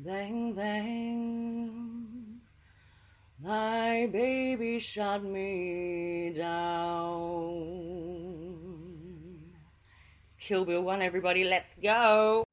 [0.00, 2.40] Bang, bang.
[3.42, 7.58] My baby shot me down.
[10.24, 11.42] It's Kill Bill 1, everybody.
[11.42, 12.47] Let's go.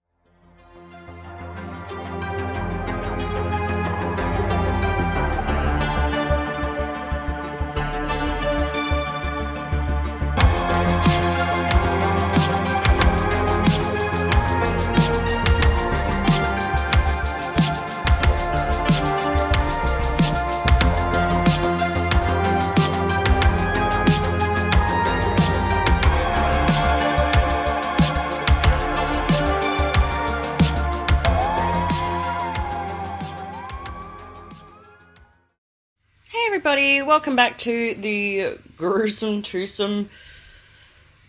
[36.76, 40.10] Everybody, welcome back to the gruesome, twosome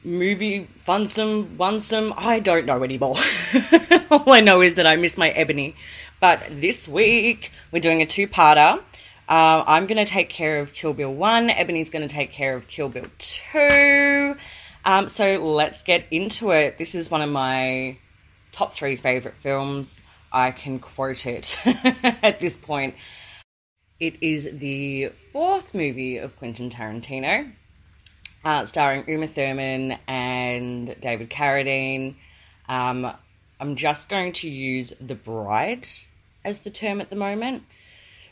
[0.03, 2.13] movie, funsome, onesome.
[2.17, 3.17] I don't know anymore.
[4.11, 5.77] All I know is that I miss my Ebony.
[6.19, 8.79] But this week we're doing a two-parter.
[9.29, 11.51] Uh, I'm going to take care of Kill Bill 1.
[11.51, 14.35] Ebony's going to take care of Kill Bill 2.
[14.85, 16.77] Um, so let's get into it.
[16.77, 17.99] This is one of my
[18.51, 20.03] top three favorite films.
[20.33, 22.97] I can quote it at this point.
[23.99, 27.51] It is the fourth movie of Quentin Tarantino,
[28.45, 32.17] uh, starring Uma Thurman and David Carradine.
[32.69, 33.11] Um,
[33.59, 35.87] I'm just going to use The Bride
[36.45, 37.63] as the term at the moment.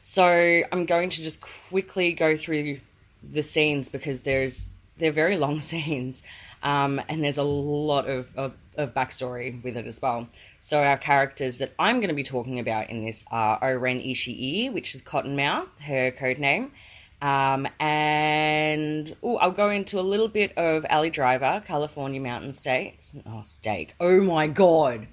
[0.03, 0.27] So
[0.71, 2.81] I'm going to just quickly go through
[3.23, 6.23] the scenes because there's they're very long scenes,
[6.63, 10.29] um, and there's a lot of, of, of backstory with it as well.
[10.65, 14.73] So our characters that I'm going to be talking about in this are O-Ren Ishii,
[14.73, 16.73] which is Cottonmouth, her code name.
[17.21, 22.99] Um, and oh, I'll go into a little bit of Elle Driver, California Mountain Steak.
[23.27, 23.95] Oh, steak.
[24.01, 25.07] Oh my god.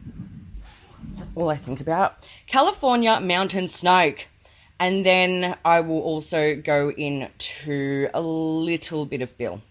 [1.09, 2.25] That's all I think about.
[2.47, 4.29] California Mountain Snake.
[4.79, 9.61] And then I will also go into a little bit of Bill.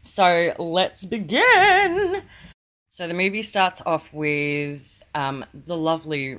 [0.00, 2.22] So let's begin.
[2.88, 6.38] So the movie starts off with um, the lovely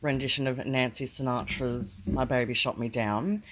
[0.00, 3.42] rendition of Nancy Sinatra's My Baby Shot Me Down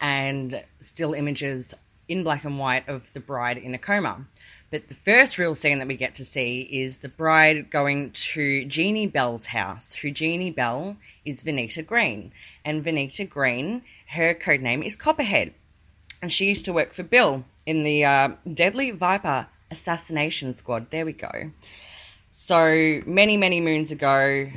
[0.00, 1.74] and still images
[2.08, 4.26] in black and white of the bride in a coma.
[4.70, 8.64] But the first real scene that we get to see is the bride going to
[8.64, 12.32] Jeannie Bell's house, who Jeannie Bell is Vernita Green.
[12.64, 15.52] And Vernita Green, her code name is Copperhead.
[16.22, 20.90] And she used to work for Bill in the uh, Deadly Viper Assassination Squad.
[20.90, 21.50] There we go.
[22.44, 24.50] So many, many moons ago,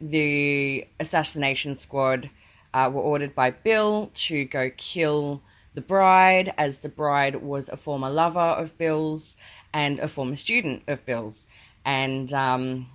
[0.00, 2.28] the assassination squad
[2.74, 5.40] uh, were ordered by Bill to go kill
[5.74, 9.36] the bride, as the bride was a former lover of Bill's
[9.72, 11.46] and a former student of Bill's.
[11.84, 12.88] And um,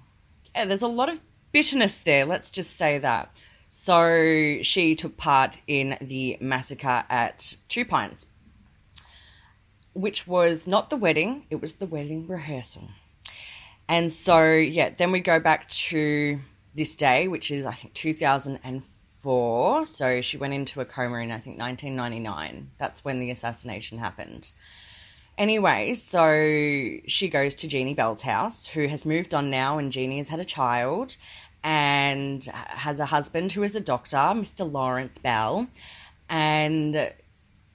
[0.54, 1.22] yeah, there's a lot of
[1.54, 3.34] bitterness there, let's just say that.
[3.70, 8.26] So she took part in the massacre at Two Pines,
[9.94, 12.90] which was not the wedding, it was the wedding rehearsal.
[13.88, 16.40] And so, yeah, then we go back to
[16.76, 19.86] this day, which is, I think, 2004.
[19.86, 22.72] So she went into a coma in, I think, 1999.
[22.78, 24.52] That's when the assassination happened.
[25.38, 30.20] Anyway, so she goes to Jeannie Bell's house, who has moved on now, and Jeannie
[30.20, 31.18] has had a child
[31.64, 34.70] and has a husband who is a doctor, Mr.
[34.72, 35.68] Lawrence Bell.
[36.30, 37.12] And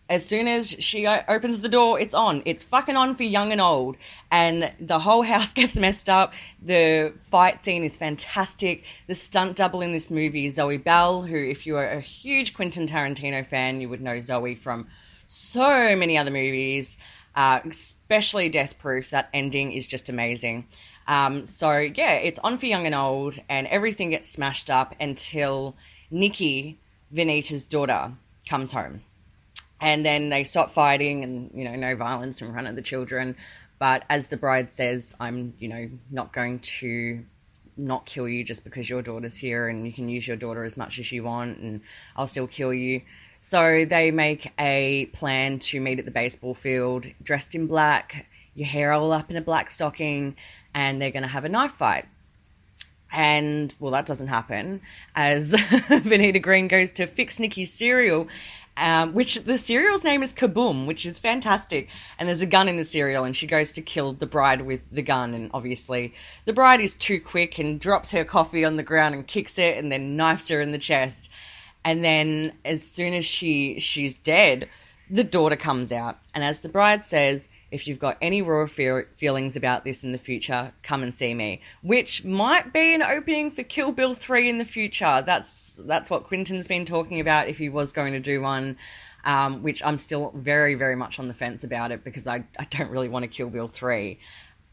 [0.08, 2.42] as soon as she opens the door, it's on.
[2.46, 3.96] It's fucking on for young and old.
[4.30, 6.32] And the whole house gets messed up.
[6.62, 8.84] The fight scene is fantastic.
[9.06, 12.54] The stunt double in this movie is Zoe Bell, who, if you are a huge
[12.54, 14.86] Quentin Tarantino fan, you would know Zoe from
[15.28, 16.96] so many other movies,
[17.36, 19.10] uh, especially Death Proof.
[19.10, 20.66] That ending is just amazing.
[21.06, 25.74] Um, so, yeah, it's on for young and old, and everything gets smashed up until
[26.10, 26.78] Nikki,
[27.12, 28.12] Vernita's daughter,
[28.46, 29.02] comes home
[29.80, 33.36] and then they stop fighting and you know no violence in front of the children.
[33.78, 37.24] But as the bride says i'm you know not going to
[37.76, 40.76] not kill you just because your daughter's here and you can use your daughter as
[40.76, 41.80] much as you want and
[42.16, 43.02] i'll still kill you.
[43.40, 48.26] So they make a plan to meet at the baseball field dressed in black
[48.58, 50.36] your hair all up in a black stocking
[50.74, 52.06] and they're going to have a knife fight.
[53.10, 54.82] And well, that doesn't happen
[55.14, 58.28] as Vernita Green goes to fix Nikki's cereal,
[58.78, 61.88] um, which the cereal's name is Kaboom, which is fantastic.
[62.18, 64.80] And there's a gun in the cereal, and she goes to kill the bride with
[64.92, 65.34] the gun.
[65.34, 66.14] And obviously,
[66.44, 69.76] the bride is too quick and drops her coffee on the ground and kicks it,
[69.76, 71.28] and then knifes her in the chest.
[71.84, 74.68] And then, as soon as she she's dead,
[75.10, 79.56] the daughter comes out, and as the bride says, if you've got any raw feelings
[79.56, 81.60] about this in the future, come and see me.
[81.82, 85.22] Which might be an opening for Kill Bill 3 in the future.
[85.24, 88.76] That's that's what Quentin's been talking about if he was going to do one.
[89.24, 92.64] Um, which I'm still very, very much on the fence about it because I, I
[92.70, 94.18] don't really want to Kill Bill 3.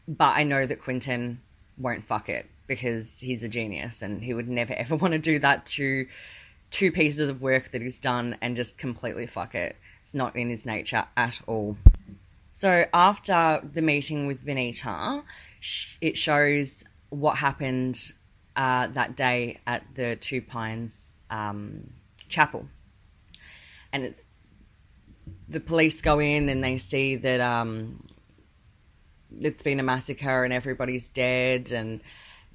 [0.08, 1.40] But I know that Quentin
[1.76, 5.38] won't fuck it because he's a genius and he would never ever want to do
[5.40, 6.06] that to
[6.70, 9.76] two pieces of work that he's done and just completely fuck it.
[10.04, 11.76] It's not in his nature at all.
[12.56, 15.22] So after the meeting with Vernita,
[16.00, 18.00] it shows what happened
[18.56, 21.86] uh, that day at the Two Pines um,
[22.30, 22.66] Chapel,
[23.92, 24.24] and it's
[25.50, 28.02] the police go in and they see that um,
[29.38, 32.00] it's been a massacre and everybody's dead, and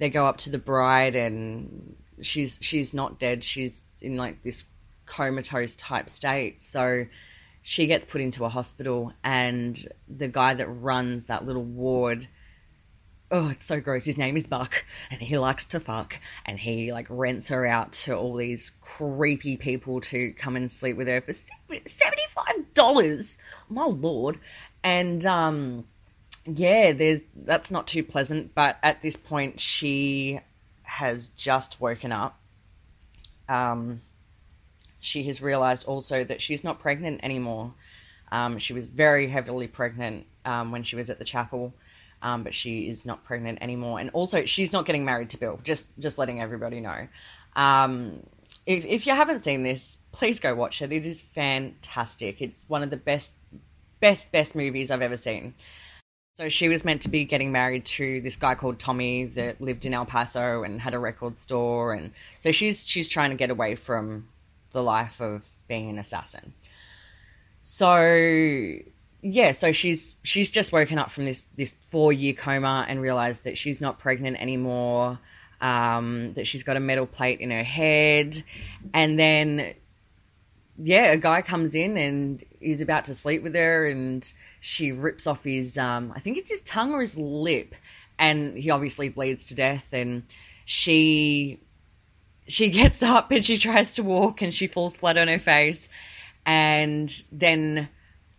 [0.00, 3.44] they go up to the bride and she's she's not dead.
[3.44, 4.64] She's in like this
[5.06, 6.60] comatose type state.
[6.60, 7.06] So
[7.62, 9.78] she gets put into a hospital, and
[10.08, 12.28] the guy that runs that little ward.
[13.30, 14.04] Oh, it's so gross.
[14.04, 17.92] His name is Buck, and he likes to fuck, and he like rents her out
[17.92, 23.38] to all these creepy people to come and sleep with her for seventy-five dollars.
[23.70, 24.38] My lord,
[24.84, 25.86] and um,
[26.44, 28.54] yeah, there's that's not too pleasant.
[28.54, 30.40] But at this point, she
[30.82, 32.38] has just woken up.
[33.48, 34.02] Um,
[35.02, 37.74] she has realized also that she's not pregnant anymore.
[38.30, 41.74] Um, she was very heavily pregnant um, when she was at the chapel,
[42.22, 44.00] um, but she is not pregnant anymore.
[44.00, 45.60] And also, she's not getting married to Bill.
[45.64, 47.08] Just just letting everybody know.
[47.56, 48.22] Um,
[48.64, 50.92] if, if you haven't seen this, please go watch it.
[50.92, 52.40] It is fantastic.
[52.40, 53.32] It's one of the best,
[54.00, 55.54] best, best movies I've ever seen.
[56.36, 59.84] So she was meant to be getting married to this guy called Tommy that lived
[59.84, 63.50] in El Paso and had a record store, and so she's she's trying to get
[63.50, 64.28] away from
[64.72, 66.52] the life of being an assassin.
[67.62, 67.96] So
[69.22, 73.44] yeah, so she's she's just woken up from this this four year coma and realized
[73.44, 75.18] that she's not pregnant anymore.
[75.60, 78.42] Um, that she's got a metal plate in her head,
[78.92, 79.74] and then
[80.76, 84.30] yeah, a guy comes in and he's about to sleep with her, and
[84.60, 87.76] she rips off his um, I think it's his tongue or his lip,
[88.18, 90.24] and he obviously bleeds to death, and
[90.64, 91.60] she
[92.48, 95.88] she gets up and she tries to walk and she falls flat on her face.
[96.44, 97.88] And then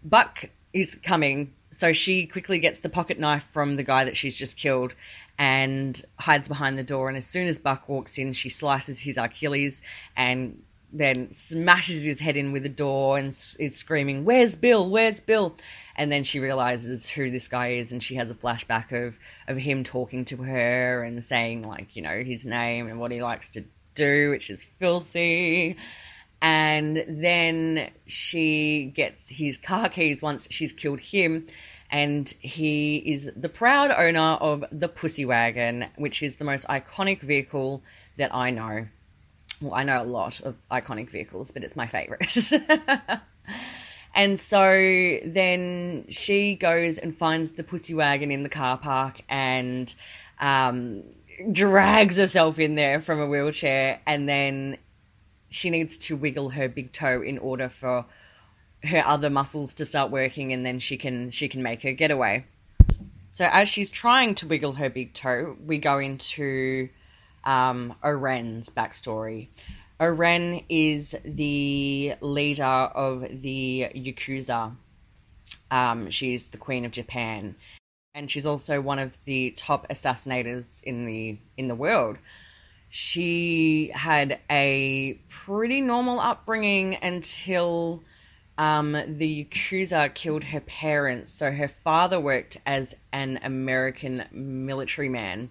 [0.04, 1.54] Buck is coming.
[1.72, 4.94] So she quickly gets the pocket knife from the guy that she's just killed
[5.40, 7.08] and hides behind the door.
[7.08, 9.82] And as soon as Buck walks in, she slices his Achilles
[10.16, 10.62] and
[10.92, 14.88] then smashes his head in with the door and is screaming, Where's Bill?
[14.90, 15.56] Where's Bill?
[15.96, 19.16] And then she realizes who this guy is and she has a flashback of,
[19.48, 23.24] of him talking to her and saying, like, you know, his name and what he
[23.24, 23.64] likes to
[23.96, 25.78] do, which is filthy.
[26.42, 31.48] And then she gets his car keys once she's killed him.
[31.90, 37.22] And he is the proud owner of the Pussy Wagon, which is the most iconic
[37.22, 37.82] vehicle
[38.18, 38.88] that I know.
[39.62, 42.36] Well, I know a lot of iconic vehicles, but it's my favorite.
[44.16, 49.94] and so then she goes and finds the Pussy Wagon in the car park and
[50.40, 51.04] um,
[51.52, 54.78] drags herself in there from a wheelchair and then
[55.50, 58.06] she needs to wiggle her big toe in order for
[58.84, 62.46] her other muscles to start working and then she can she can make her getaway.
[63.32, 66.90] So as she's trying to wiggle her big toe, we go into
[67.44, 69.48] um, O-Ren's backstory.
[70.00, 74.76] O-Ren is the leader of the Yakuza.
[75.72, 77.56] Um, she's the queen of Japan,
[78.14, 82.18] and she's also one of the top assassinators in the in the world.
[82.90, 88.04] She had a pretty normal upbringing until
[88.60, 91.32] um, the Yakuza killed her parents.
[91.32, 95.50] So her father worked as an American military man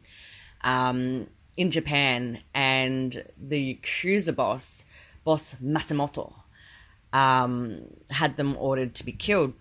[0.60, 1.26] um,
[1.56, 4.84] in Japan, and the Yakuza boss,
[5.24, 6.32] boss Matsumoto,
[7.12, 9.52] um, had them ordered to be killed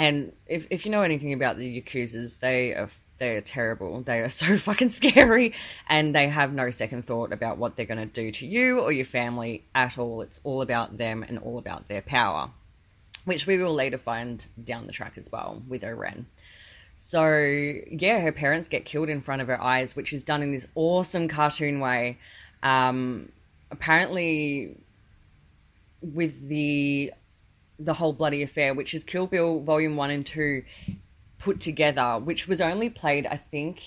[0.00, 4.02] and if if you know anything about the Yakuza's, they are they are terrible.
[4.02, 5.54] They are so fucking scary,
[5.88, 8.92] and they have no second thought about what they're going to do to you or
[8.92, 10.22] your family at all.
[10.22, 12.50] It's all about them and all about their power,
[13.26, 16.26] which we will later find down the track as well with O-Ren.
[16.96, 17.34] So,
[17.90, 20.66] yeah, her parents get killed in front of her eyes, which is done in this
[20.74, 22.18] awesome cartoon way.
[22.62, 23.30] Um,
[23.70, 24.76] apparently,
[26.02, 27.12] with the
[27.80, 30.62] the whole bloody affair, which is Kill Bill Volume One and Two
[31.38, 33.80] put together, which was only played, I think,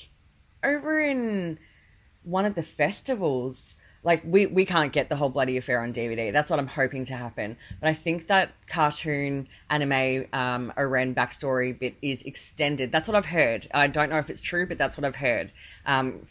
[0.64, 1.60] over in
[2.24, 3.76] one of the festivals.
[4.04, 6.34] Like we, we can't get the whole bloody affair on DVD.
[6.34, 7.56] That's what I'm hoping to happen.
[7.80, 12.92] But I think that cartoon anime um, O-Ren backstory bit is extended.
[12.92, 13.70] That's what I've heard.
[13.74, 15.54] I don't know if it's true, but that's what I've heard.
[15.86, 16.28] Um,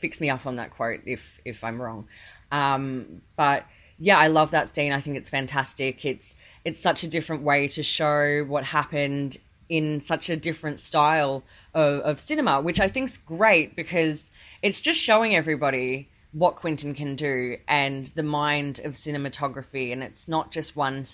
[0.00, 2.06] fix me up on that quote if if I'm wrong.
[2.52, 3.64] Um, but
[3.98, 4.92] yeah, I love that scene.
[4.92, 6.04] I think it's fantastic.
[6.04, 9.36] It's it's such a different way to show what happened
[9.68, 11.42] in such a different style
[11.72, 14.30] of, of cinema, which I think is great because
[14.62, 20.26] it's just showing everybody what Quentin can do and the mind of cinematography, and it's
[20.26, 21.04] not just one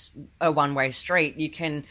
[0.40, 1.36] a one way street.
[1.36, 1.84] You can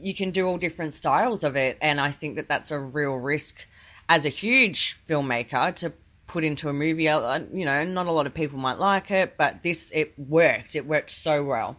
[0.00, 3.16] you can do all different styles of it, and I think that that's a real
[3.16, 3.66] risk
[4.08, 5.92] as a huge filmmaker to
[6.28, 7.08] put into a movie.
[7.08, 10.76] Uh, you know, not a lot of people might like it, but this it worked.
[10.76, 11.76] It worked so well.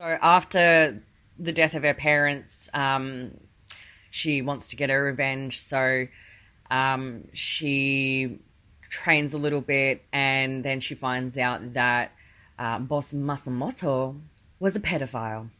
[0.00, 1.02] So after
[1.40, 3.32] the death of her parents, um,
[4.12, 5.60] she wants to get her revenge.
[5.60, 6.06] So
[6.70, 8.38] um, she
[8.90, 12.12] trains a little bit, and then she finds out that
[12.60, 14.20] uh, boss Matsumoto
[14.60, 15.50] was a pedophile.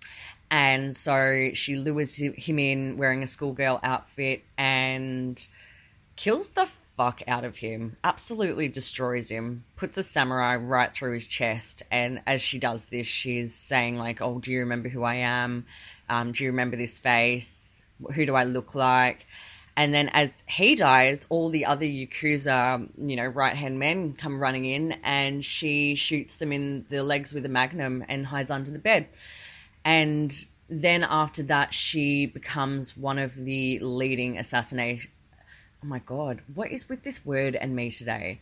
[0.53, 5.49] And so she lures him in wearing a schoolgirl outfit and
[6.15, 6.69] kills the
[6.99, 11.85] fuck out of him, absolutely destroys him, puts a samurai right through his chest.
[11.93, 15.65] And as she does this, she's saying, like, Oh, do you remember who I am?
[16.11, 17.49] Um, do you remember this face?
[18.15, 19.27] Who do I look like?
[19.77, 24.41] And then as he dies, all the other Yakuza, you know, right hand men come
[24.41, 28.73] running in and she shoots them in the legs with a magnum and hides under
[28.73, 29.07] the bed.
[29.85, 30.35] And
[30.69, 35.13] then after that, she becomes one of the leading assassination
[35.83, 38.41] oh my god, what is with this word and me today?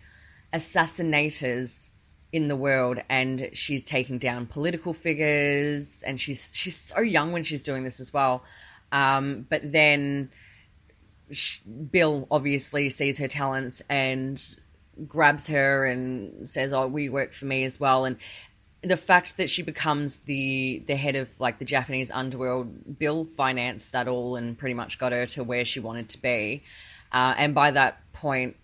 [0.53, 1.89] Assassinators
[2.33, 7.45] in the world, and she's taking down political figures, and she's she's so young when
[7.45, 8.43] she's doing this as well.
[8.93, 10.31] Um, but then
[11.31, 14.43] she, Bill obviously sees her talents and
[15.07, 18.17] grabs her and says, "Oh, we work for me as well." And
[18.83, 23.93] the fact that she becomes the the head of like the Japanese underworld, Bill financed
[23.93, 26.63] that all and pretty much got her to where she wanted to be.
[27.13, 28.57] Uh, and by that point,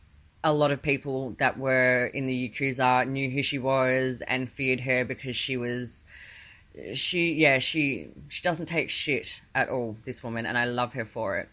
[0.45, 4.81] a lot of people that were in the Yakuza knew who she was and feared
[4.81, 6.05] her because she was
[6.95, 11.05] she yeah she she doesn't take shit at all this woman and I love her
[11.05, 11.49] for it.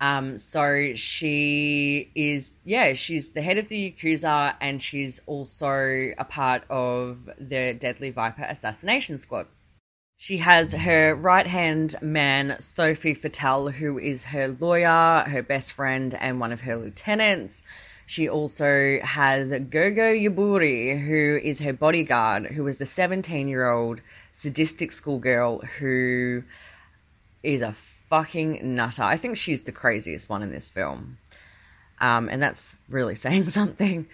[0.00, 6.24] Um, so she is yeah she's the head of the Yakuza and she's also a
[6.24, 9.46] part of the Deadly Viper assassination squad.
[10.22, 16.12] She has her right hand man, Sophie Fatale, who is her lawyer, her best friend,
[16.12, 17.62] and one of her lieutenants.
[18.04, 24.02] She also has Gogo Yubari, who is her bodyguard, who is a 17 year old
[24.34, 26.42] sadistic schoolgirl who
[27.42, 27.74] is a
[28.10, 29.02] fucking nutter.
[29.02, 31.16] I think she's the craziest one in this film.
[31.98, 34.06] Um, and that's really saying something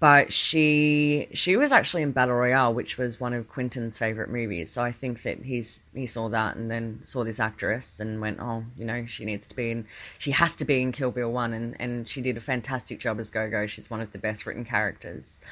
[0.00, 4.70] but she she was actually in Battle Royale, which was one of Quentin's favorite movies.
[4.70, 8.40] So I think that he's he saw that and then saw this actress and went,
[8.40, 9.86] oh, you know, she needs to be in,
[10.18, 13.20] she has to be in Kill Bill One, and and she did a fantastic job
[13.20, 13.66] as Gogo.
[13.66, 15.42] She's one of the best written characters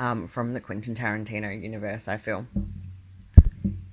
[0.00, 2.46] um, from the Quentin Tarantino universe, I feel.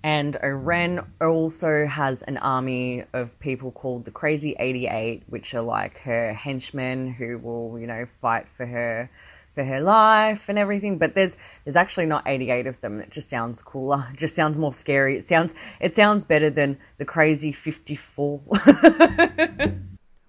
[0.03, 5.97] And O-Ren also has an army of people called the Crazy 88, which are like
[5.99, 9.09] her henchmen who will, you know, fight for her
[9.55, 10.97] for her life and everything.
[10.97, 12.99] But there's there's actually not 88 of them.
[12.99, 14.05] It just sounds cooler.
[14.13, 15.17] It just sounds more scary.
[15.17, 18.41] It sounds it sounds better than the crazy 54.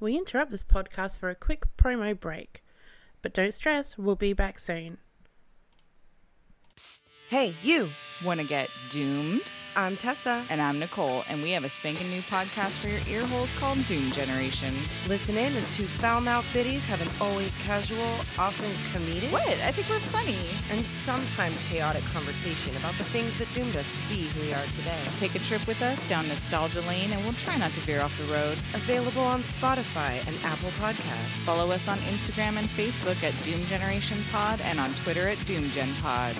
[0.00, 2.64] we interrupt this podcast for a quick promo break,
[3.20, 3.98] but don't stress.
[3.98, 4.98] We'll be back soon.
[6.76, 7.02] Psst.
[7.28, 7.90] Hey, you!
[8.24, 9.50] Want to get doomed?
[9.78, 10.42] I'm Tessa.
[10.48, 13.84] And I'm Nicole, and we have a spanking new podcast for your ear holes called
[13.84, 14.74] Doom Generation.
[15.06, 19.30] Listen in as two foul mouthed biddies have an always casual, often comedic.
[19.30, 19.46] What?
[19.46, 20.38] I think we're funny.
[20.70, 24.64] And sometimes chaotic conversation about the things that doomed us to be who we are
[24.72, 24.98] today.
[25.18, 28.16] Take a trip with us down nostalgia lane, and we'll try not to veer off
[28.16, 28.56] the road.
[28.72, 31.36] Available on Spotify and Apple Podcasts.
[31.44, 35.92] Follow us on Instagram and Facebook at Doom Generation Pod and on Twitter at Doomgen
[36.00, 36.34] Pod.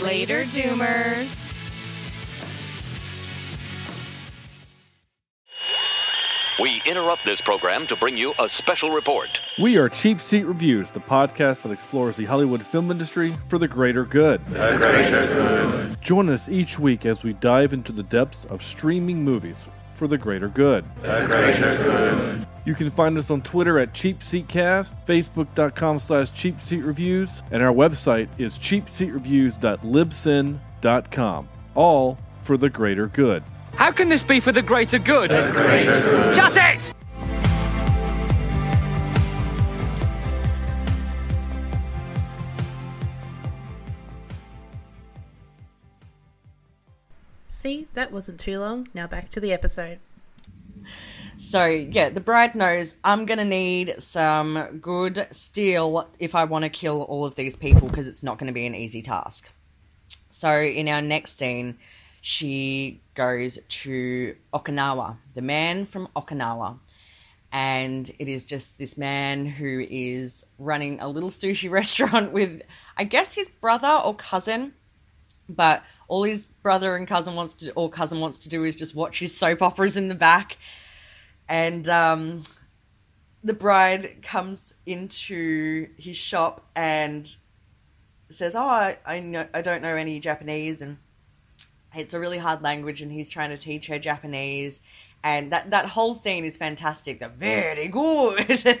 [0.00, 1.52] Later, Doomers!
[6.58, 9.42] We interrupt this program to bring you a special report.
[9.58, 13.68] We are Cheap Seat Reviews, the podcast that explores the Hollywood film industry for the
[13.68, 14.42] greater good.
[14.46, 16.00] The greater good.
[16.00, 20.16] Join us each week as we dive into the depths of streaming movies for the
[20.16, 20.86] greater good.
[21.02, 22.46] The greater good.
[22.64, 28.58] You can find us on Twitter at CheapSeatCast, Facebook.com slash CheapSeatReviews, and our website is
[28.58, 31.48] CheapSeatReviews.libsyn.com.
[31.74, 33.42] All for the greater good.
[33.76, 35.30] How can this be for the greater good?
[35.30, 36.34] The greater good.
[36.34, 36.94] Shut it!
[47.48, 48.88] See, that wasn't too long.
[48.94, 49.98] Now back to the episode.
[51.36, 56.70] So yeah, the bride knows I'm gonna need some good steel if I want to
[56.70, 59.50] kill all of these people because it's not going to be an easy task.
[60.30, 61.76] So in our next scene,
[62.26, 66.76] she goes to Okinawa, the man from Okinawa,
[67.52, 72.62] and it is just this man who is running a little sushi restaurant with,
[72.96, 74.74] I guess, his brother or cousin,
[75.48, 78.96] but all his brother and cousin wants to or cousin wants to do is just
[78.96, 80.56] watch his soap operas in the back.
[81.48, 82.42] And um,
[83.44, 87.36] the bride comes into his shop and
[88.30, 90.96] says, "Oh, I, I know I don't know any Japanese, and
[91.96, 94.80] it's a really hard language, and he's trying to teach her Japanese."
[95.24, 97.20] And that that whole scene is fantastic.
[97.20, 98.78] They're very good.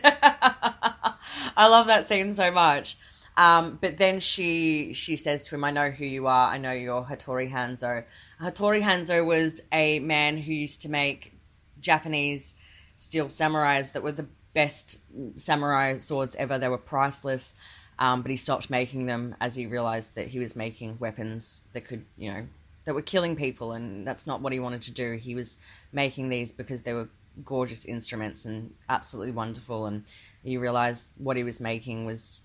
[1.56, 2.96] I love that scene so much.
[3.36, 6.48] Um, but then she she says to him, "I know who you are.
[6.48, 8.04] I know you're Hattori Hanzo."
[8.40, 11.32] Hattori Hanzo was a man who used to make
[11.80, 12.54] Japanese
[12.96, 14.98] steel samurais that were the best
[15.36, 16.58] samurai swords ever.
[16.58, 17.52] They were priceless,
[17.98, 21.82] um, but he stopped making them as he realized that he was making weapons that
[21.82, 22.46] could, you know,
[22.86, 25.12] that were killing people, and that's not what he wanted to do.
[25.16, 25.58] He was
[25.92, 27.08] making these because they were
[27.44, 30.04] gorgeous instruments and absolutely wonderful, and
[30.42, 32.40] he realized what he was making was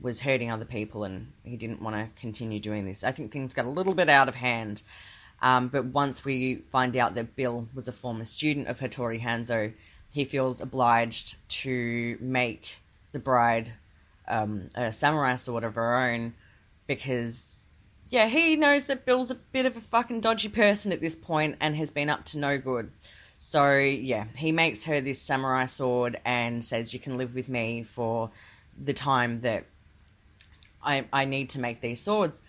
[0.00, 3.04] was hurting other people, and he didn't want to continue doing this.
[3.04, 4.82] I think things got a little bit out of hand.
[5.42, 9.72] Um, but once we find out that Bill was a former student of Hattori Hanzo,
[10.10, 12.76] he feels obliged to make
[13.12, 13.72] the bride
[14.28, 16.34] um, a samurai sword of her own
[16.86, 17.56] because,
[18.10, 21.56] yeah, he knows that Bill's a bit of a fucking dodgy person at this point
[21.60, 22.90] and has been up to no good.
[23.38, 27.86] So, yeah, he makes her this samurai sword and says, You can live with me
[27.94, 28.30] for
[28.84, 29.64] the time that
[30.82, 32.40] I, I need to make these swords.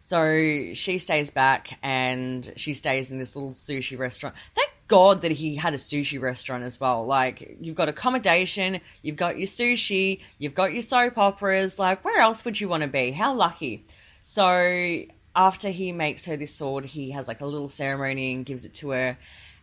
[0.00, 4.36] So she stays back and she stays in this little sushi restaurant.
[4.54, 7.06] Thank God that he had a sushi restaurant as well.
[7.06, 11.78] Like, you've got accommodation, you've got your sushi, you've got your soap operas.
[11.78, 13.10] Like, where else would you want to be?
[13.10, 13.84] How lucky.
[14.22, 15.02] So,
[15.36, 18.74] after he makes her this sword, he has like a little ceremony and gives it
[18.74, 19.16] to her.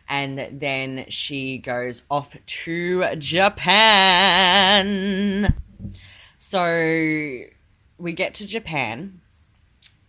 [0.08, 4.34] And then she goes off to Japan.
[6.40, 7.44] So,
[7.98, 9.22] we get to Japan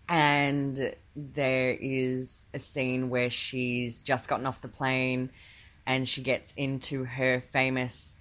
[0.08, 5.30] and there is a scene where she's just gotten off the plane
[5.86, 8.14] and she gets into her famous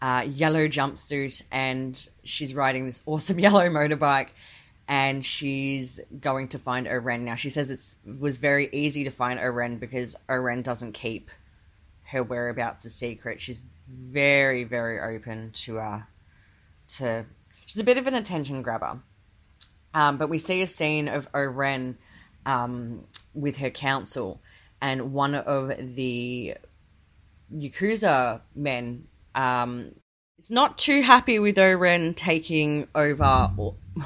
[0.00, 4.28] uh, yellow jumpsuit and she's riding this awesome yellow motorbike
[4.88, 7.24] and she's going to find O-Ren.
[7.24, 7.80] Now she says it
[8.18, 11.30] was very easy to find O-Ren because O-Ren doesn't keep
[12.04, 13.40] her whereabouts a secret.
[13.40, 16.02] She's very very open to uh
[16.88, 17.24] to
[17.66, 19.00] she's a bit of an attention grabber.
[19.94, 21.96] Um, but we see a scene of O-Ren
[22.44, 24.40] um, with her council,
[24.80, 26.54] and one of the
[27.54, 29.92] Yakuza men um,
[30.50, 33.50] not too happy with O-Ren taking over,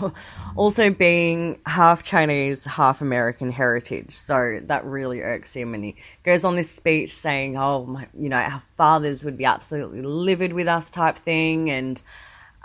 [0.57, 4.15] also being half Chinese, half American heritage.
[4.15, 8.29] So that really irks him, and he goes on this speech saying, "Oh, my, you
[8.29, 12.01] know, our fathers would be absolutely livid with us," type thing, and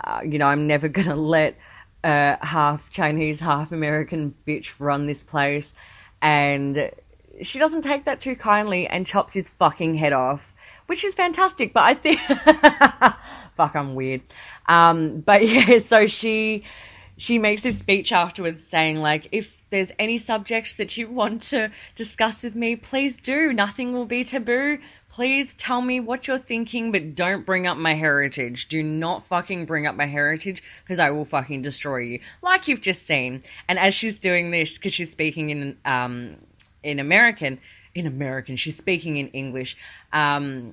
[0.04, 1.56] uh, you know, I'm never gonna let
[2.04, 5.72] a half Chinese, half American bitch run this place,
[6.22, 6.90] and
[7.42, 10.52] she doesn't take that too kindly and chops his fucking head off,
[10.86, 11.72] which is fantastic.
[11.72, 12.20] But I think,
[13.56, 14.22] fuck, I'm weird.
[14.66, 16.64] Um, but yeah, so she
[17.18, 21.70] she makes this speech afterwards saying like, if there's any subjects that you want to
[21.96, 23.52] discuss with me, please do.
[23.52, 24.78] Nothing will be taboo.
[25.10, 28.68] Please tell me what you're thinking, but don't bring up my heritage.
[28.68, 32.82] Do not fucking bring up my heritage because I will fucking destroy you, like you've
[32.82, 33.42] just seen.
[33.68, 36.36] And as she's doing this, because she's speaking in um
[36.82, 37.58] in American,
[37.94, 39.76] in American, she's speaking in English.
[40.12, 40.72] Um,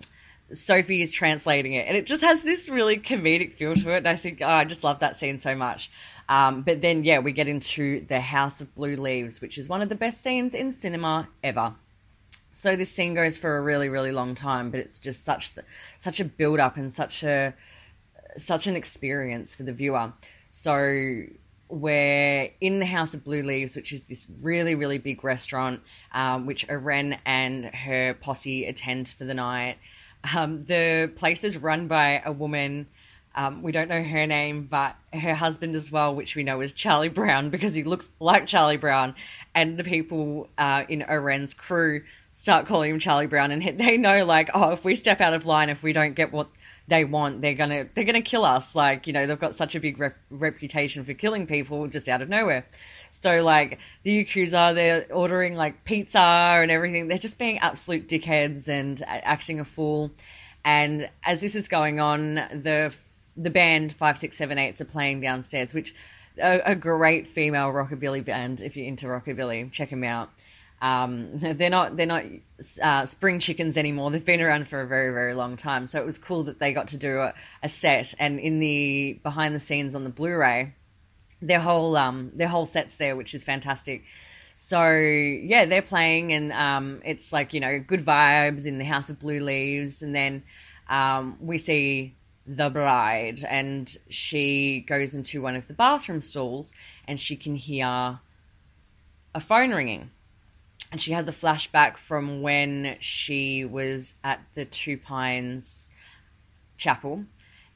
[0.53, 3.97] Sophie is translating it, and it just has this really comedic feel to it.
[3.97, 5.91] And I think oh, I just love that scene so much.
[6.29, 9.81] Um, but then, yeah, we get into the House of Blue Leaves, which is one
[9.81, 11.73] of the best scenes in cinema ever.
[12.53, 15.63] So this scene goes for a really, really long time, but it's just such the,
[15.99, 17.53] such a build up and such a
[18.37, 20.13] such an experience for the viewer.
[20.49, 21.23] So
[21.69, 25.81] we're in the House of Blue Leaves, which is this really, really big restaurant,
[26.13, 29.77] um, which O-Ren and her posse attend for the night.
[30.23, 32.87] Um, the place is run by a woman.
[33.35, 36.71] Um, we don't know her name, but her husband as well, which we know is
[36.71, 39.15] Charlie Brown because he looks like Charlie Brown.
[39.55, 42.03] And the people uh, in O-Ren's crew
[42.35, 45.45] start calling him Charlie Brown, and they know like, oh, if we step out of
[45.45, 46.47] line, if we don't get what
[46.87, 48.75] they want, they're gonna they're gonna kill us.
[48.75, 52.21] Like you know, they've got such a big rep- reputation for killing people just out
[52.21, 52.65] of nowhere.
[53.21, 57.07] So like the Yakuza, they're ordering like pizza and everything.
[57.07, 60.11] They're just being absolute dickheads and acting a fool.
[60.65, 62.93] And as this is going on, the
[63.37, 65.93] the band Five Six Seven Eights are playing downstairs, which
[66.41, 68.61] a, a great female rockabilly band.
[68.61, 70.29] If you're into rockabilly, check them out.
[70.81, 72.23] Um, they're not they're not
[72.81, 74.11] uh, spring chickens anymore.
[74.11, 75.87] They've been around for a very very long time.
[75.87, 78.13] So it was cool that they got to do a, a set.
[78.19, 80.73] And in the behind the scenes on the Blu-ray,
[81.47, 84.03] their whole um their whole sets there, which is fantastic.
[84.57, 89.09] So yeah, they're playing, and um, it's like you know good vibes in the House
[89.09, 90.43] of Blue Leaves, and then
[90.89, 92.15] um, we see
[92.47, 96.71] the bride, and she goes into one of the bathroom stalls,
[97.07, 98.19] and she can hear
[99.35, 100.11] a phone ringing.
[100.91, 105.89] And she has a flashback from when she was at the Two Pines
[106.77, 107.25] Chapel,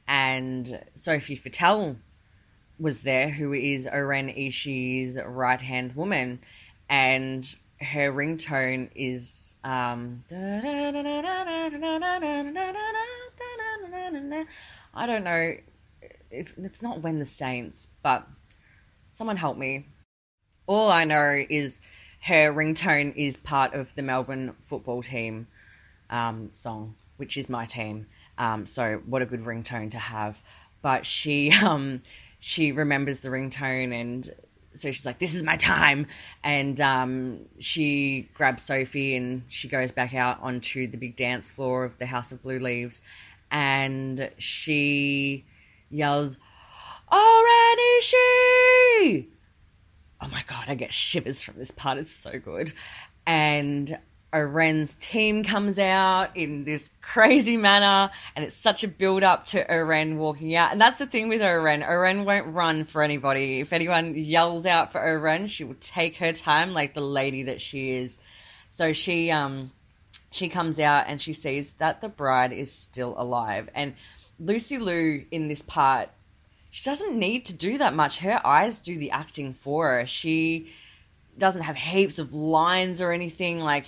[0.06, 1.96] and Sophie Fatale
[2.78, 6.40] was there, who is O-Ren Ishii's right hand woman,
[6.88, 10.24] and her ringtone is um,
[14.94, 15.54] I don't know
[16.30, 18.26] if it's not when the saints, but
[19.12, 19.86] someone help me.
[20.66, 21.80] All I know is
[22.20, 25.46] her ringtone is part of the Melbourne football team
[26.10, 28.06] um, song, which is my team.
[28.38, 30.36] Um, so what a good ringtone to have.
[30.82, 32.02] But she um,
[32.40, 34.32] she remembers the ringtone and
[34.74, 36.06] so she's like, "This is my time,"
[36.44, 41.84] and um, she grabs Sophie and she goes back out onto the big dance floor
[41.84, 43.00] of the House of Blue Leaves,
[43.50, 45.44] and she
[45.90, 46.36] yells,
[47.10, 49.28] "O-Ren Ishii!"
[50.20, 51.98] oh my god, I get shivers from this part.
[51.98, 52.72] It's so good.
[53.26, 53.98] And
[54.32, 59.72] O-Ren's team comes out in this crazy manner, and it's such a build up to
[59.72, 60.72] O-Ren walking out.
[60.72, 61.82] And that's the thing with O-Ren.
[61.82, 63.60] O-Ren won't run for anybody.
[63.60, 67.62] If anyone yells out for O-Ren, she will take her time like the lady that
[67.62, 68.18] she is.
[68.70, 69.72] So she um
[70.30, 73.68] she comes out and she sees that the bride is still alive.
[73.74, 73.94] And
[74.38, 76.10] Lucy Liu in this part
[76.70, 78.18] she doesn't need to do that much.
[78.18, 80.06] Her eyes do the acting for her.
[80.06, 80.70] She
[81.38, 83.86] doesn't have heaps of lines or anything like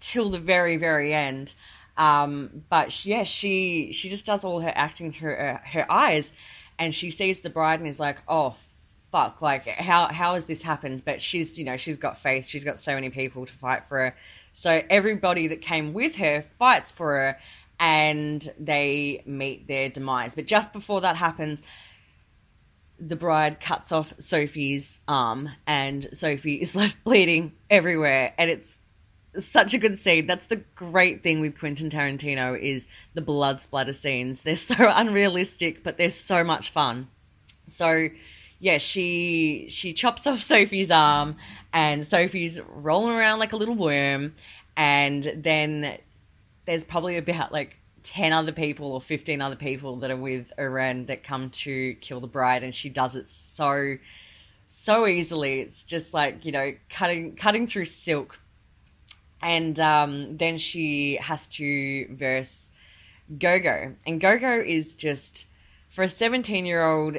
[0.00, 1.54] till the very very end.
[1.96, 6.32] Um, but she, yeah, she she just does all her acting her uh, her eyes,
[6.78, 8.56] and she sees the bride and is like, oh
[9.12, 11.02] fuck, like how how has this happened?
[11.04, 12.46] But she's you know she's got faith.
[12.46, 14.16] She's got so many people to fight for her.
[14.52, 17.38] So everybody that came with her fights for her,
[17.78, 20.34] and they meet their demise.
[20.34, 21.62] But just before that happens,
[22.98, 28.78] the bride cuts off Sophie's arm, and Sophie is left bleeding everywhere, and it's
[29.38, 30.26] such a good scene.
[30.26, 34.42] That's the great thing with Quentin Tarantino is the blood splatter scenes.
[34.42, 37.08] They're so unrealistic, but they're so much fun.
[37.66, 38.08] So,
[38.58, 41.36] yeah, she she chops off Sophie's arm,
[41.72, 44.34] and Sophie's rolling around like a little worm,
[44.76, 45.98] and then
[46.66, 51.06] there's probably about like 10 other people or 15 other people that are with O-Ren
[51.06, 53.96] that come to kill the bride and she does it so
[54.68, 58.38] so easily it's just like you know cutting cutting through silk
[59.42, 62.70] and um, then she has to verse
[63.38, 63.94] Gogo.
[64.06, 65.46] And Gogo is just
[65.94, 67.16] for a 17 year old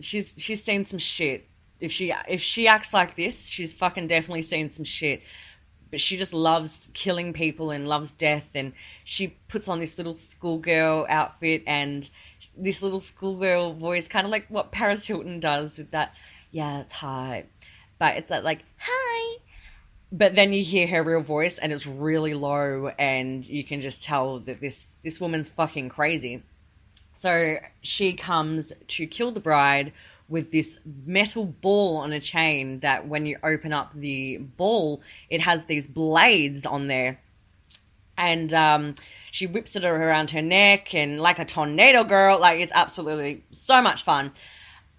[0.00, 1.46] she's she's seen some shit.
[1.80, 5.22] If she if she acts like this she's fucking definitely seen some shit.
[5.90, 8.46] But she just loves killing people and loves death.
[8.54, 8.72] And
[9.04, 12.08] she puts on this little schoolgirl outfit and
[12.56, 16.18] this little schoolgirl voice kind of like what paris hilton does with that
[16.50, 17.44] yeah it's hot.
[17.98, 19.38] But it's that like hi
[20.10, 24.02] but then you hear her real voice and it's really low and you can just
[24.02, 26.42] tell that this this woman's fucking crazy
[27.20, 29.92] so she comes to kill the bride
[30.28, 35.40] with this metal ball on a chain that when you open up the ball, it
[35.40, 37.18] has these blades on there.
[38.16, 38.94] And um,
[39.30, 42.38] she whips it around her neck and like a tornado girl.
[42.38, 44.32] Like it's absolutely so much fun.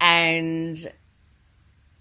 [0.00, 0.90] And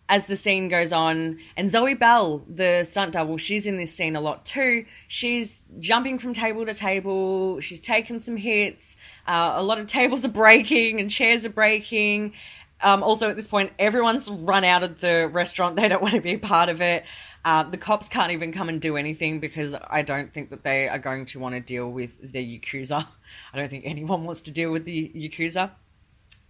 [0.09, 4.15] as the scene goes on, and Zoe Bell, the stunt double, she's in this scene
[4.15, 4.85] a lot too.
[5.07, 7.61] She's jumping from table to table.
[7.61, 8.97] She's taken some hits.
[9.27, 12.33] Uh, a lot of tables are breaking and chairs are breaking
[12.81, 15.75] Um, also, at this point, everyone's run out of the restaurant.
[15.79, 17.03] They don't want to be a part of it.
[17.45, 20.87] Um, the cops can't even come and do anything because I don't think that they
[20.87, 23.05] are going to want to deal with the Yakuza.
[23.53, 25.71] I don't think anyone wants to deal with the Yakuza.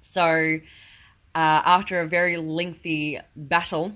[0.01, 0.59] So,
[1.35, 3.93] uh, after a very lengthy battle,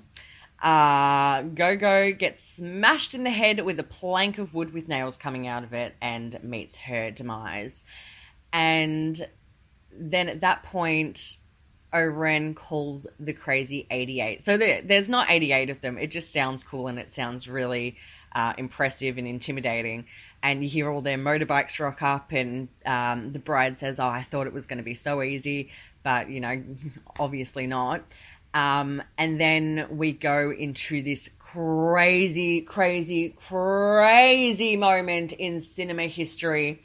[0.61, 5.47] uh, Gogo gets smashed in the head with a plank of wood with nails coming
[5.47, 7.83] out of it and meets her demise.
[8.53, 9.27] And
[9.91, 11.37] then at that point,
[11.91, 14.45] O-Ren calls the crazy 88.
[14.45, 15.97] So there, there's not 88 of them.
[15.97, 17.97] It just sounds cool and it sounds really
[18.33, 20.05] uh, impressive and intimidating.
[20.41, 24.23] And you hear all their motorbikes rock up, and um, the bride says, "Oh, I
[24.23, 25.69] thought it was going to be so easy,
[26.03, 26.61] but you know,
[27.19, 28.03] obviously not."
[28.53, 36.83] Um, and then we go into this crazy, crazy, crazy moment in cinema history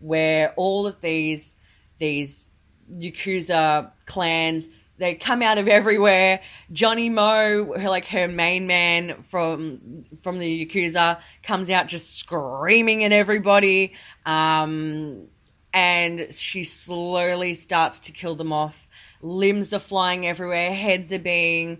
[0.00, 1.56] where all of these
[1.98, 2.46] these
[2.92, 4.68] yakuza clans
[4.98, 6.40] they come out of everywhere.
[6.72, 13.04] Johnny Mo, her, like her main man from from the yakuza, comes out just screaming
[13.04, 13.94] at everybody,
[14.26, 15.28] um,
[15.72, 18.76] and she slowly starts to kill them off.
[19.20, 20.72] Limbs are flying everywhere.
[20.74, 21.78] Heads are being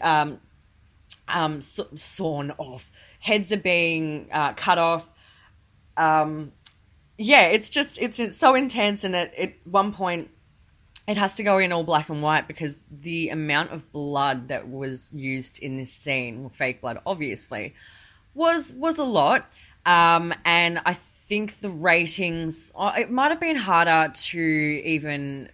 [0.00, 0.38] um,
[1.28, 2.88] um, sawn off.
[3.18, 5.06] Heads are being uh, cut off.
[5.96, 6.52] Um,
[7.18, 10.30] yeah, it's just it's, it's so intense, and at, at one point
[11.08, 14.68] it has to go in all black and white because the amount of blood that
[14.68, 17.74] was used in this scene, fake blood, obviously,
[18.34, 19.50] was was a lot.
[19.84, 20.96] Um, and I
[21.32, 25.48] think the ratings, uh, it might have been harder to even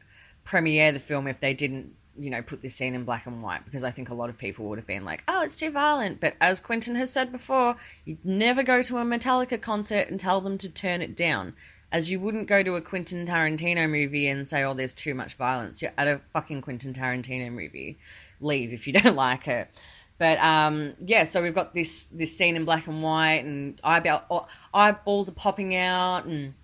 [0.44, 3.64] premiere the film if they didn't, you know, put this scene in black and white
[3.64, 6.18] because I think a lot of people would have been like, oh, it's too violent.
[6.18, 10.40] But as Quentin has said before, you'd never go to a Metallica concert and tell
[10.40, 11.54] them to turn it down
[11.92, 15.34] as you wouldn't go to a Quentin Tarantino movie and say, "Oh, there's too much
[15.34, 17.98] violence." You're at a fucking Quentin Tarantino movie.
[18.40, 19.68] Leave if you don't like it.
[20.18, 24.48] But um, yeah, so we've got this this scene in black and white, and eyeball,
[24.74, 26.54] eyeballs are popping out, and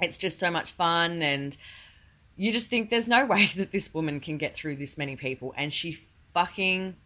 [0.00, 1.22] it's just so much fun.
[1.22, 1.56] And
[2.36, 5.54] you just think there's no way that this woman can get through this many people,
[5.56, 6.00] and she
[6.34, 6.96] fucking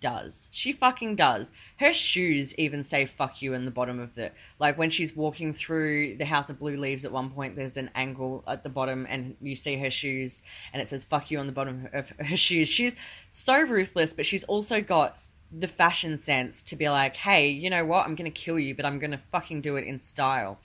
[0.00, 0.48] does.
[0.50, 1.50] She fucking does.
[1.78, 5.54] Her shoes even say fuck you in the bottom of the like when she's walking
[5.54, 9.06] through the House of Blue Leaves at one point there's an angle at the bottom
[9.08, 12.36] and you see her shoes and it says fuck you on the bottom of her
[12.36, 12.68] shoes.
[12.68, 12.96] She's
[13.30, 15.16] so ruthless, but she's also got
[15.58, 18.06] the fashion sense to be like, "Hey, you know what?
[18.06, 20.58] I'm going to kill you, but I'm going to fucking do it in style."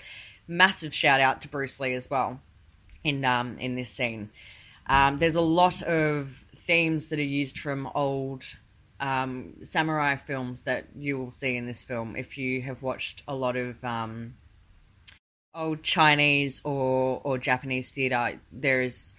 [0.47, 2.39] Massive shout out to Bruce Lee as well
[3.03, 4.29] in um in this scene.
[4.87, 8.43] Um, there's a lot of themes that are used from old
[8.99, 13.35] um, samurai films that you will see in this film if you have watched a
[13.35, 14.33] lot of um,
[15.55, 18.39] old Chinese or or Japanese theater.
[18.51, 19.13] There's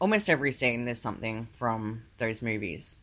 [0.00, 2.96] almost every scene there's something from those movies.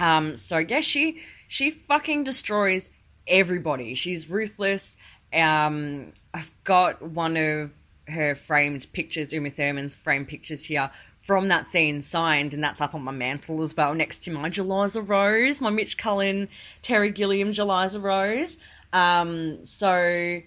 [0.00, 2.88] Um, so yeah, she she fucking destroys
[3.26, 3.94] everybody.
[3.94, 4.96] She's ruthless.
[5.32, 7.70] Um, I've got one of
[8.08, 10.90] her framed pictures, Uma Thurman's framed pictures here
[11.26, 14.48] from that scene signed, and that's up on my mantle as well, next to my
[14.48, 16.48] Jeliza Rose, my Mitch Cullen,
[16.82, 18.56] Terry Gilliam Jeliza Rose.
[18.92, 20.40] Um, so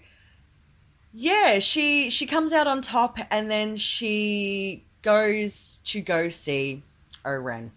[1.12, 6.82] yeah, she she comes out on top, and then she goes to go see
[7.24, 7.70] O-Ren,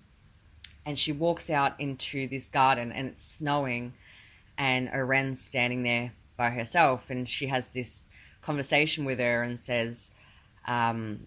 [0.85, 3.93] and she walks out into this garden, and it's snowing,
[4.57, 8.03] and O-Ren's standing there by herself, and she has this
[8.41, 10.09] conversation with her and says.
[10.65, 11.19] Um,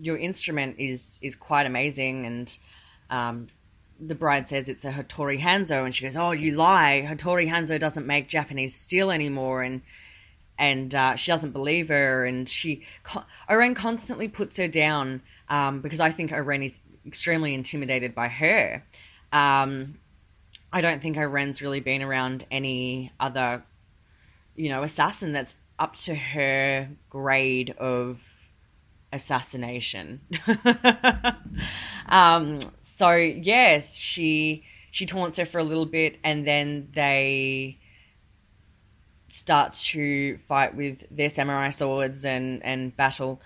[0.00, 2.58] your instrument is is quite amazing and
[3.10, 3.48] um,
[4.00, 7.78] the bride says it's a Hattori Hanzo and she goes oh you lie Hattori Hanzo
[7.78, 9.82] doesn't make Japanese steel anymore and
[10.58, 12.84] and uh, she doesn't believe her and she
[13.48, 16.74] O-Ren constantly puts her down um, because I think O-Ren is
[17.08, 18.84] extremely intimidated by her
[19.32, 19.98] um,
[20.72, 23.62] I don't think O-Ren's really been around any other
[24.54, 28.18] you know assassin that's up to her grade of
[29.12, 30.20] assassination.
[32.08, 37.78] um, so yes, she she taunts her for a little bit, and then they
[39.30, 43.40] start to fight with their samurai swords and and battle.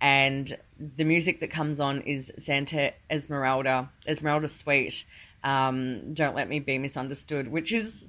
[0.00, 5.04] And the music that comes on is Santa Esmeralda, Esmeralda Suite.
[5.42, 8.06] Um, Don't let me be misunderstood, which is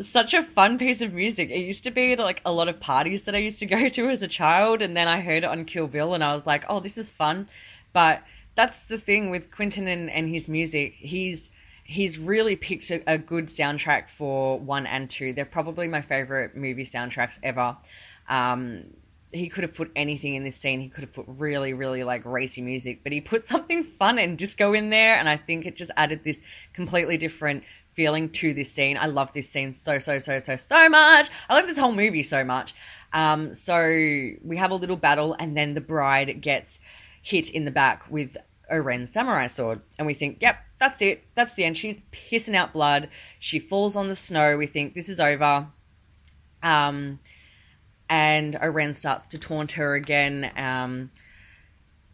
[0.00, 1.50] such a fun piece of music.
[1.50, 3.88] It used to be at like a lot of parties that I used to go
[3.88, 6.46] to as a child, and then I heard it on Kill Bill, and I was
[6.46, 7.48] like, oh, this is fun.
[7.92, 8.22] But
[8.54, 10.94] that's the thing with Quentin and, and his music.
[10.98, 11.50] He's
[11.84, 15.32] he's really picked a, a, good soundtrack for one and two.
[15.32, 17.78] They're probably my favorite movie soundtracks ever.
[18.28, 18.84] Um,
[19.32, 20.80] he could have put anything in this scene.
[20.80, 24.38] He could have put really, really like racy music, but he put something fun and
[24.38, 26.40] disco in there, and I think it just added this
[26.72, 27.64] completely different
[27.94, 28.96] feeling to this scene.
[28.96, 31.30] I love this scene so, so, so, so, so much.
[31.48, 32.74] I love this whole movie so much.
[33.12, 33.80] Um, so
[34.42, 36.80] we have a little battle, and then the bride gets
[37.22, 38.36] hit in the back with
[38.70, 41.76] O-Ren's samurai sword, and we think, yep, that's it, that's the end.
[41.76, 43.08] She's pissing out blood.
[43.40, 44.56] She falls on the snow.
[44.56, 45.66] We think this is over.
[46.62, 47.18] Um,
[48.08, 50.50] and O-Ren starts to taunt her again.
[50.56, 51.10] Um,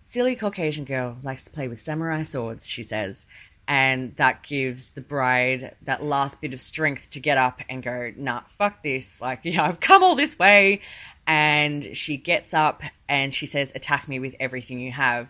[0.07, 3.27] Silly Caucasian girl likes to play with samurai swords, she says.
[3.67, 8.13] And that gives the bride that last bit of strength to get up and go,
[8.17, 9.21] nah, fuck this.
[9.21, 10.83] Like, know, I've come all this way.
[11.27, 15.29] And she gets up and she says, attack me with everything you have.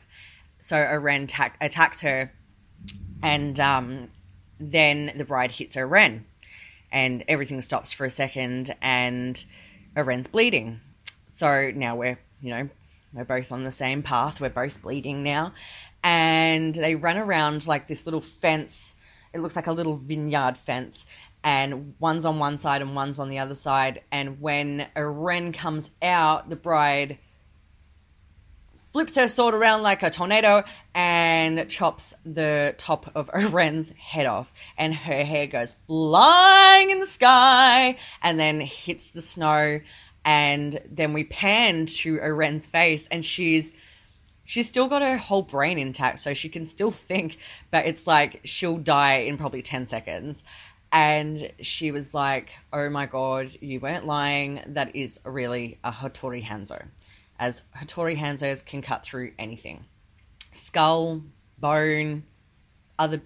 [0.60, 2.32] So O-Ren ta- attacks her.
[3.22, 4.08] And um,
[4.58, 6.24] then the bride hits O-Ren.
[6.90, 8.74] And everything stops for a second.
[8.82, 9.44] And
[9.96, 10.80] O-Ren's bleeding.
[11.28, 12.68] So now we're, you know,
[13.12, 14.40] we're both on the same path.
[14.40, 15.52] We're both bleeding now.
[16.02, 18.94] And they run around like this little fence.
[19.32, 21.06] It looks like a little vineyard fence.
[21.42, 24.02] And one's on one side and one's on the other side.
[24.10, 27.18] And when O-Ren comes out, the bride
[28.94, 30.62] flips her sword around like a tornado
[30.94, 34.46] and chops the top of O-Ren's head off.
[34.78, 39.80] And her hair goes flying in the sky and then hits the snow.
[40.24, 43.72] And then we pan to O-Ren's face and she's
[44.44, 47.38] she's still got her whole brain intact, so she can still think,
[47.72, 50.44] but it's like she'll die in probably 10 seconds.
[50.92, 54.62] And she was like, Oh my god, you weren't lying.
[54.68, 56.80] That is really a Hattori Hanzo
[57.38, 59.84] as Hattori Hanzos can cut through anything
[60.52, 61.20] skull,
[61.58, 62.22] bone,
[62.98, 63.20] other,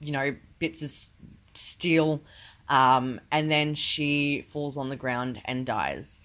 [0.00, 0.92] you know, bits of
[1.54, 2.20] steel.
[2.68, 6.20] Um, and then she falls on the ground and dies.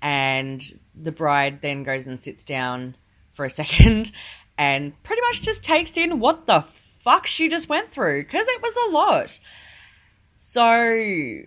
[0.00, 0.62] And
[0.94, 2.96] the bride then goes and sits down
[3.34, 4.12] for a second
[4.56, 6.64] and pretty much just takes in what the
[7.00, 9.38] fuck she just went through because it was a lot.
[10.38, 11.42] So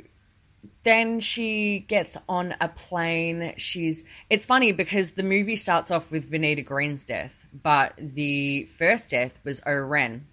[0.84, 3.54] then she gets on a plane.
[3.58, 9.12] She's it's funny because the movie starts off with Vernita Green's death, but the first
[9.12, 10.26] death was O-Ren,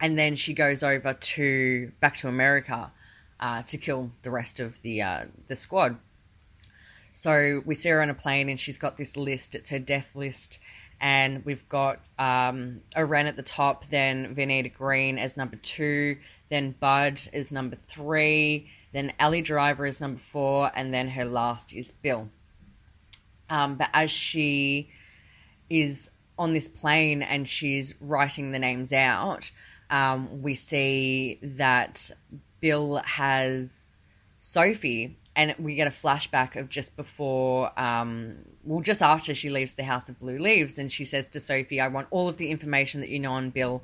[0.00, 2.90] and then she goes over to back to America
[3.40, 5.96] uh, to kill the rest of the uh, the squad.
[7.12, 9.54] So we see her on a plane, and she's got this list.
[9.54, 10.58] It's her death list,
[11.00, 16.16] and we've got um, O-Ren at the top, then Vernita Green as number two,
[16.50, 21.72] then Bud as number three then Elle Driver is number four, and then her last
[21.72, 22.28] is Bill.
[23.48, 24.90] Um, but as she
[25.68, 29.50] is on this plane and she's writing the names out,
[29.90, 32.10] um, we see that
[32.60, 33.72] Bill has
[34.40, 39.74] Sofie, and we get a flashback of just before, um, well, just after she leaves
[39.74, 42.50] the House of Blue Leaves, and she says to Sofie, I want all of the
[42.50, 43.82] information that you know on Bill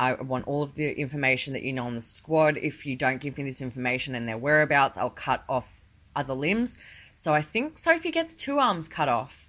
[0.00, 2.56] I want all of the information that you know on the squad.
[2.56, 5.68] If you don't give me this information and their whereabouts, I'll cut off
[6.16, 6.78] other limbs.
[7.14, 9.46] So I think Sofie gets two arms cut off.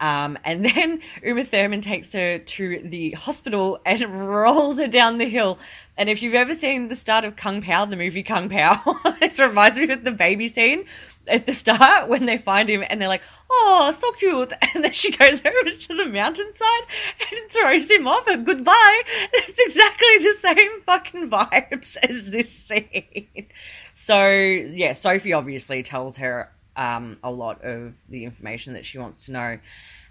[0.00, 5.28] Um, and then Uma Thurman takes her to the hospital and rolls her down the
[5.28, 5.58] hill.
[5.96, 9.40] And if you've ever seen the start of Kung Pow, the movie Kung Pow, this
[9.40, 10.84] reminds me of the baby scene
[11.28, 14.52] at the start when they find him and they're like, oh, so cute.
[14.74, 16.82] And then she goes over to the mountainside
[17.30, 19.02] and throws him off and goodbye.
[19.32, 23.48] It's exactly the same fucking vibes as this scene.
[23.92, 29.26] So, yeah, Sofie obviously tells her um, a lot of the information that she wants
[29.26, 29.58] to know.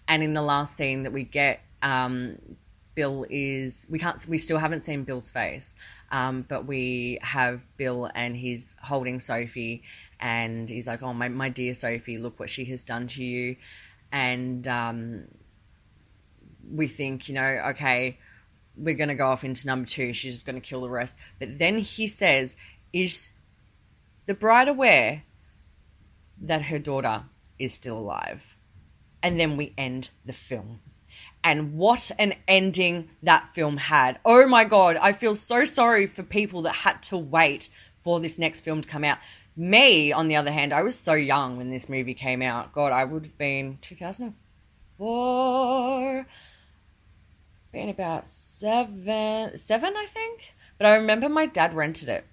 [0.07, 2.37] And in the last scene that we get, um,
[2.95, 5.73] Bill is we can't we still haven't seen Bill's face,
[6.11, 9.81] um, but we have Bill and he's holding Sofie
[10.23, 13.57] and he's like, "Oh my my dear Sofie, look what she has done to you,"
[14.11, 15.25] and um,
[16.71, 18.17] we think, you know, okay,
[18.77, 20.13] we're gonna go off into number two.
[20.13, 21.13] She's just gonna kill the rest.
[21.39, 22.55] But then he says,
[22.93, 23.27] "Is
[24.25, 25.23] the bride aware
[26.41, 27.25] that her daughter
[27.59, 28.41] is still alive?"
[29.21, 30.79] And then we end the film.
[31.43, 34.19] And what an ending that film had.
[34.23, 37.67] Oh my god, I feel so sorry for people that had to wait
[38.05, 39.17] for this next film to come out
[39.55, 42.73] me, on the other hand, I was so young when this movie came out.
[42.73, 46.25] God, I would have been 2004,
[47.71, 50.53] been about seven, seven, I think.
[50.77, 52.25] But I remember my dad rented it,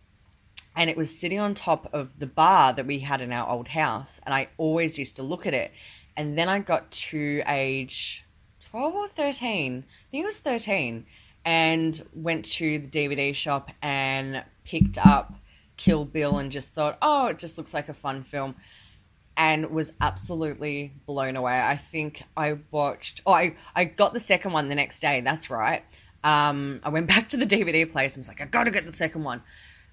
[0.74, 3.68] and it was sitting on top of the bar that we had in our old
[3.68, 5.72] house, and I always used to look at it.
[6.16, 8.24] And then I got to age
[8.70, 11.04] 12 or 13, I think it was 13,
[11.44, 15.34] and went to the DVD shop and picked up
[15.80, 18.54] Kill Bill and just thought, oh, it just looks like a fun film.
[19.36, 21.58] and was absolutely blown away.
[21.58, 23.22] I think I watched.
[23.26, 25.22] Oh, I I got the second one the next day.
[25.22, 25.82] That's right.
[26.24, 28.84] Um, I went back to the DVD place and was like, I got to get
[28.86, 29.42] the second one.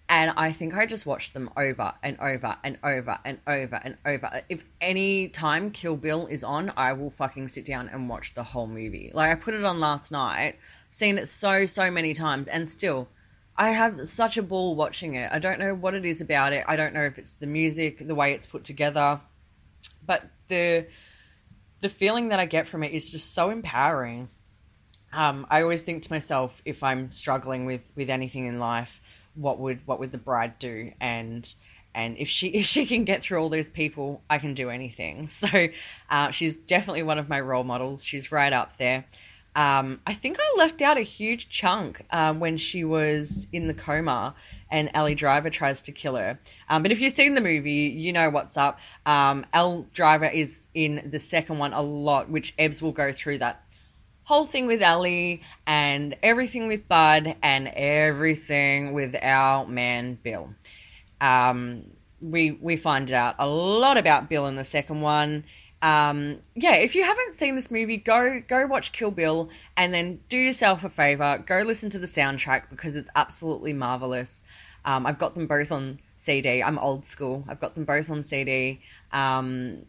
[0.10, 3.98] And I think I just watched them over and over and over and over and
[4.06, 4.42] over.
[4.50, 8.44] If any time Kill Bill is on, I will fucking sit down and watch the
[8.44, 9.12] whole movie.
[9.14, 10.56] Like I put it on last night,
[10.92, 13.10] seen it so so many times, and still,
[13.58, 15.32] I have such a ball watching it.
[15.32, 16.64] I don't know what it is about it.
[16.68, 19.20] I don't know if it's the music, the way it's put together,
[20.05, 20.86] but the
[21.82, 24.30] the feeling that I get from it is just so empowering.
[25.14, 29.01] Um, I always think to myself, if I'm struggling with with anything in life
[29.38, 31.53] what would what would the bride do and
[31.95, 35.28] and if she if she can get through all those people i can do anything
[35.28, 35.68] so
[36.10, 39.05] uh, she's definitely one of my role models she's right up there
[39.58, 43.74] um, i think i left out a huge chunk um, when she was in the
[43.74, 44.34] coma
[44.70, 46.39] and Elle Driver tries to kill her.
[46.70, 48.80] Um, but if you've seen the movie, you know what's up.
[49.05, 49.45] Um,
[49.93, 53.64] Driver is in the second one a lot, which Ebbs will go through that
[54.24, 60.53] whole thing with Elle and everything with Bud and everything with our man Bill.
[61.22, 61.86] Um,
[62.22, 65.45] we we find out a lot about Bill in the second one.
[65.82, 70.19] Um, yeah, if you haven't seen this movie, go go watch Kill Bill and then
[70.28, 74.43] do yourself a favor, go listen to the soundtrack because it's absolutely marvelous.
[74.86, 76.63] Um, I've got them both on CD.
[76.63, 77.43] I'm old school.
[77.47, 78.82] I've got them both on CD.
[79.11, 79.86] Um,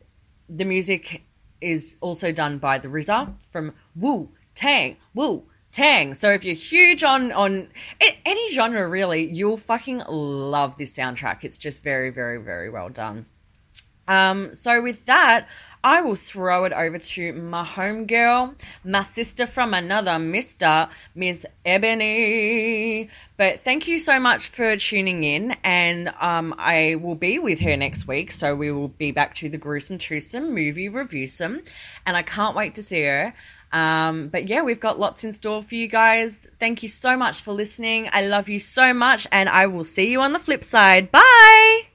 [0.49, 1.23] the music
[1.61, 6.15] is also done by the RZA from Wu Tang Wu Tang.
[6.15, 7.69] So if you're huge on on
[8.27, 11.45] any genre really, you'll fucking love this soundtrack.
[11.45, 13.27] It's just very very very well done.
[14.07, 15.49] Um, so with that,
[15.83, 18.55] I will throw it over to my homegirl,
[18.85, 23.11] my sister from another mister, Miss Ebony.
[23.37, 27.77] But thank you so much for tuning in, and um, I will be with her
[27.77, 28.33] next week.
[28.33, 31.63] So we will be back to the gruesome twosome movie review some,
[32.07, 33.35] and I can't wait to see her.
[33.73, 36.47] Um, but yeah, we've got lots in store for you guys.
[36.59, 38.09] Thank you so much for listening.
[38.13, 41.11] I love you so much, and I will see you on the flip side.
[41.11, 41.88] Bye.